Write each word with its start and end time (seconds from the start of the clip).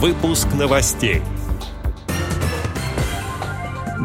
Выпуск 0.00 0.46
новостей. 0.56 1.22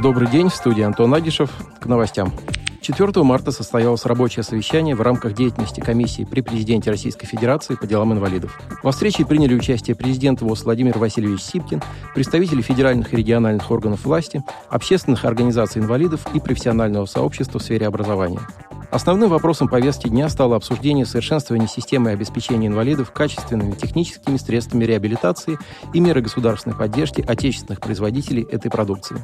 Добрый 0.02 0.28
день, 0.28 0.50
в 0.50 0.56
студии 0.56 0.82
Антон 0.82 1.14
Агишев. 1.14 1.52
К 1.80 1.86
новостям. 1.86 2.34
4 2.82 3.22
марта 3.22 3.52
состоялось 3.52 4.04
рабочее 4.08 4.42
совещание 4.42 4.96
в 4.96 5.02
рамках 5.02 5.36
деятельности 5.36 5.82
комиссии 5.82 6.24
при 6.24 6.42
президенте 6.42 6.90
Российской 6.90 7.28
Федерации 7.28 7.76
по 7.76 7.86
делам 7.86 8.12
инвалидов. 8.12 8.60
Во 8.82 8.92
встрече 8.92 9.24
приняли 9.24 9.54
участие 9.54 9.96
президент 9.96 10.42
ВОЗ 10.42 10.64
Владимир 10.64 10.98
Васильевич 10.98 11.42
Сипкин, 11.42 11.84
представители 12.16 12.64
федеральных 12.64 13.14
и 13.14 13.18
региональных 13.18 13.70
органов 13.70 14.04
власти, 14.04 14.44
общественных 14.72 15.26
организаций 15.26 15.80
инвалидов 15.80 16.22
и 16.34 16.40
профессионального 16.40 17.06
сообщества 17.06 17.60
в 17.60 17.64
сфере 17.64 17.86
образования. 17.86 18.42
Основным 18.94 19.32
вопросом 19.32 19.68
повестки 19.68 20.08
дня 20.08 20.30
стало 20.30 20.56
обсуждение 20.56 21.08
совершенствования 21.08 21.66
системы 21.66 22.12
обеспечения 22.12 22.68
инвалидов 22.68 23.12
качественными 23.12 23.72
техническими 23.72 24.38
средствами 24.38 24.84
реабилитации 24.84 25.58
и 25.96 26.00
меры 26.00 26.22
государственной 26.22 26.76
поддержки 26.76 27.26
отечественных 27.28 27.82
производителей 27.82 28.44
этой 28.44 28.70
продукции. 28.70 29.18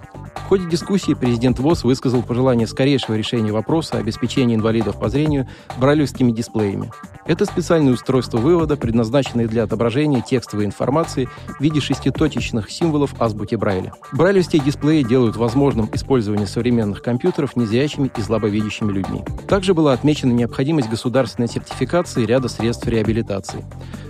Ходе 0.49 0.65
дискуссии 0.65 1.13
президент 1.13 1.59
ВОЗ 1.59 1.83
высказал 1.83 2.23
пожелание 2.23 2.65
скорейшего 2.65 3.13
решения 3.13 3.51
вопроса 3.51 3.99
обеспечения 3.99 4.55
инвалидов 4.55 4.99
по 4.99 5.07
зрению 5.07 5.47
брайлевскими 5.77 6.31
дисплеями. 6.31 6.91
Это 7.27 7.45
специальное 7.45 7.93
устройство 7.93 8.39
вывода, 8.39 8.75
предназначенное 8.75 9.47
для 9.47 9.61
отображения 9.61 10.21
текстовой 10.21 10.65
информации 10.65 11.29
в 11.59 11.61
виде 11.61 11.79
шеститочечных 11.79 12.71
символов 12.71 13.13
азбуки 13.21 13.53
Брайля. 13.53 13.93
Брайлевские 14.11 14.63
дисплеи 14.63 15.03
делают 15.03 15.35
возможным 15.35 15.87
использование 15.93 16.47
современных 16.47 17.03
компьютеров 17.03 17.55
незрячими 17.55 18.09
и 18.17 18.19
слабовидящими 18.19 18.91
людьми. 18.91 19.23
Также 19.47 19.75
была 19.75 19.93
отмечена 19.93 20.31
необходимость 20.31 20.89
государственной 20.89 21.47
сертификации 21.47 22.25
ряда 22.25 22.47
средств 22.47 22.87
реабилитации. 22.87 23.63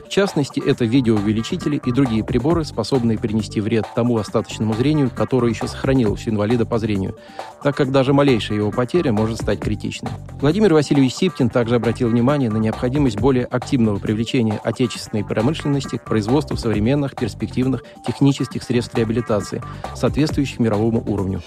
В 0.10 0.12
частности, 0.12 0.60
это 0.60 0.86
видеоувеличители 0.86 1.80
и 1.86 1.92
другие 1.92 2.24
приборы, 2.24 2.66
способные 2.66 3.20
принести 3.20 3.62
вред 3.62 3.86
тому 3.94 4.18
остаточному 4.18 4.74
зрению, 4.74 5.12
которое 5.12 5.52
еще 5.52 5.68
сохранилось 5.68 6.26
у 6.26 6.32
инвалида 6.32 6.66
по 6.66 6.80
зрению, 6.80 7.16
так 7.62 7.76
как 7.76 7.92
даже 7.92 8.12
малейшая 8.12 8.58
его 8.58 8.72
потеря 8.72 9.12
может 9.12 9.38
стать 9.40 9.60
критичной. 9.60 10.10
Владимир 10.42 10.74
Васильевич 10.74 11.14
Сипкин 11.14 11.52
также 11.52 11.76
обратил 11.76 12.10
внимание 12.10 12.50
на 12.50 12.58
необходимость 12.58 13.20
более 13.20 13.46
активного 13.46 14.00
привлечения 14.00 14.60
отечественной 14.64 15.24
промышленности 15.24 15.98
к 15.98 16.06
производству 16.06 16.58
современных, 16.58 17.16
перспективных 17.16 17.84
технических 18.04 18.64
средств 18.64 18.96
реабилитации, 18.96 19.62
соответствующих 19.96 20.58
мировому 20.58 21.04
уровню. 21.06 21.44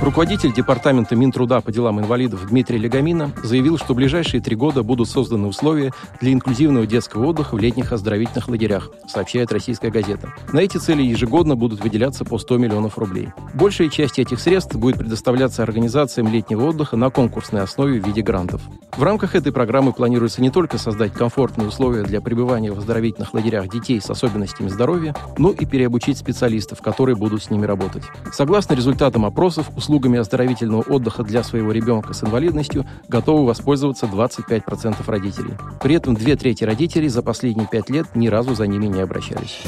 Руководитель 0.00 0.52
Департамента 0.52 1.16
Минтруда 1.16 1.60
по 1.60 1.72
делам 1.72 2.00
инвалидов 2.00 2.46
Дмитрий 2.48 2.78
Легамина 2.78 3.30
заявил, 3.42 3.78
что 3.78 3.94
в 3.94 3.96
ближайшие 3.96 4.42
три 4.42 4.56
года 4.56 4.82
будут 4.82 5.08
созданы 5.08 5.46
условия 5.46 5.92
для 6.20 6.32
инклюзивного 6.32 6.86
детского 6.86 7.26
отдыха 7.26 7.54
в 7.54 7.58
летних 7.58 7.92
оздоровительных 7.92 8.48
лагерях, 8.48 8.90
сообщает 9.06 9.52
российская 9.52 9.90
газета. 9.90 10.34
На 10.52 10.60
эти 10.60 10.78
цели 10.78 11.02
ежегодно 11.02 11.56
будут 11.56 11.80
выделяться 11.80 12.24
по 12.24 12.38
100 12.38 12.58
миллионов 12.58 12.98
рублей. 12.98 13.28
Большая 13.54 13.88
часть 13.88 14.18
этих 14.18 14.40
средств 14.40 14.74
будет 14.74 14.98
предоставляться 14.98 15.62
организациям 15.62 16.28
летнего 16.28 16.64
отдыха 16.64 16.96
на 16.96 17.10
конкурсной 17.10 17.62
основе 17.62 18.00
в 18.00 18.06
виде 18.06 18.20
грантов. 18.20 18.60
В 18.96 19.02
рамках 19.02 19.34
этой 19.34 19.52
программы 19.52 19.92
планируется 19.92 20.40
не 20.40 20.50
только 20.50 20.78
создать 20.78 21.12
комфортные 21.12 21.66
условия 21.66 22.04
для 22.04 22.20
пребывания 22.20 22.70
в 22.70 22.78
оздоровительных 22.78 23.34
лагерях 23.34 23.68
детей 23.68 24.00
с 24.00 24.08
особенностями 24.08 24.68
здоровья, 24.68 25.16
но 25.36 25.50
и 25.50 25.64
переобучить 25.66 26.18
специалистов, 26.18 26.80
которые 26.80 27.16
будут 27.16 27.42
с 27.42 27.50
ними 27.50 27.64
работать. 27.64 28.04
Согласно 28.32 28.74
результатам 28.74 29.24
опросов, 29.24 29.68
услугами 29.94 30.18
оздоровительного 30.18 30.82
отдыха 30.82 31.22
для 31.22 31.44
своего 31.44 31.70
ребенка 31.70 32.14
с 32.14 32.24
инвалидностью 32.24 32.84
готовы 33.06 33.46
воспользоваться 33.46 34.06
25% 34.06 34.96
родителей. 35.06 35.54
При 35.80 35.94
этом 35.94 36.14
две 36.14 36.34
трети 36.34 36.64
родителей 36.64 37.08
за 37.08 37.22
последние 37.22 37.68
пять 37.68 37.90
лет 37.90 38.16
ни 38.16 38.26
разу 38.26 38.56
за 38.56 38.66
ними 38.66 38.86
не 38.86 39.00
обращались. 39.00 39.62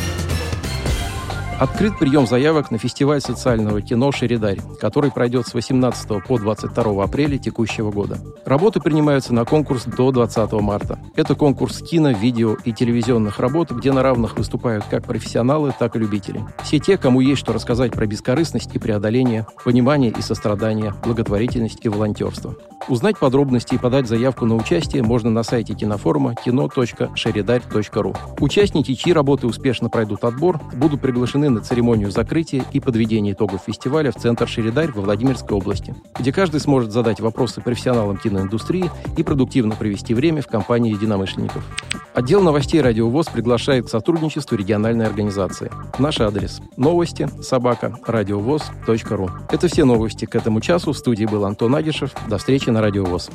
Открыт 1.58 1.98
прием 1.98 2.26
заявок 2.26 2.70
на 2.70 2.76
фестиваль 2.76 3.22
социального 3.22 3.80
кино 3.80 4.12
«Шеридарь», 4.12 4.60
который 4.78 5.10
пройдет 5.10 5.46
с 5.46 5.54
18 5.54 6.22
по 6.22 6.38
22 6.38 7.02
апреля 7.02 7.38
текущего 7.38 7.90
года. 7.90 8.18
Работы 8.44 8.78
принимаются 8.78 9.32
на 9.32 9.46
конкурс 9.46 9.84
до 9.84 10.10
20 10.10 10.52
марта. 10.60 10.98
Это 11.14 11.34
конкурс 11.34 11.78
кино, 11.80 12.10
видео 12.10 12.56
и 12.66 12.74
телевизионных 12.74 13.38
работ, 13.38 13.70
где 13.70 13.90
на 13.92 14.02
равных 14.02 14.36
выступают 14.36 14.84
как 14.84 15.04
профессионалы, 15.04 15.72
так 15.78 15.96
и 15.96 15.98
любители. 15.98 16.44
Все 16.62 16.78
те, 16.78 16.98
кому 16.98 17.22
есть 17.22 17.40
что 17.40 17.54
рассказать 17.54 17.92
про 17.92 18.04
бескорыстность 18.04 18.74
и 18.74 18.78
преодоление, 18.78 19.46
понимание 19.64 20.10
и 20.10 20.20
сострадание, 20.20 20.92
благотворительность 21.02 21.78
и 21.86 21.88
волонтерство. 21.88 22.54
Узнать 22.88 23.18
подробности 23.18 23.74
и 23.74 23.78
подать 23.78 24.06
заявку 24.06 24.44
на 24.44 24.54
участие 24.56 25.02
можно 25.02 25.30
на 25.30 25.42
сайте 25.42 25.74
кинофорума 25.74 26.34
кино.шеридарь.ру. 26.34 28.14
Участники, 28.40 28.94
чьи 28.94 29.12
работы 29.12 29.46
успешно 29.46 29.88
пройдут 29.88 30.22
отбор, 30.22 30.60
будут 30.74 31.00
приглашены 31.00 31.45
приглашены 31.46 31.50
на 31.50 31.60
церемонию 31.60 32.10
закрытия 32.10 32.64
и 32.72 32.80
подведения 32.80 33.32
итогов 33.32 33.62
фестиваля 33.66 34.10
в 34.10 34.16
Центр 34.16 34.48
Шеридарь 34.48 34.90
во 34.92 35.02
Владимирской 35.02 35.56
области, 35.56 35.94
где 36.18 36.32
каждый 36.32 36.60
сможет 36.60 36.92
задать 36.92 37.20
вопросы 37.20 37.60
профессионалам 37.60 38.16
киноиндустрии 38.16 38.90
и 39.16 39.22
продуктивно 39.22 39.74
провести 39.74 40.14
время 40.14 40.42
в 40.42 40.46
компании 40.46 40.92
единомышленников. 40.92 41.64
Отдел 42.14 42.42
новостей 42.42 42.80
«Радио 42.80 43.08
ВОЗ» 43.08 43.26
приглашает 43.26 43.86
к 43.86 43.90
сотрудничеству 43.90 44.56
региональной 44.56 45.06
организации. 45.06 45.70
Наш 45.98 46.20
адрес– 46.20 46.60
новости 46.76 47.28
собака 47.42 47.94
радиовоз.ру. 48.06 49.30
Это 49.50 49.68
все 49.68 49.84
новости 49.84 50.24
к 50.24 50.34
этому 50.34 50.60
часу. 50.60 50.92
В 50.92 50.98
студии 50.98 51.26
был 51.26 51.44
Антон 51.44 51.74
Агишев. 51.74 52.12
До 52.28 52.38
встречи 52.38 52.70
на 52.70 52.80
«Радио 52.80 53.04
ВОЗ». 53.04 53.30